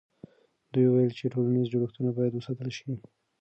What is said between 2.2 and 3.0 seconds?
وساتل سي.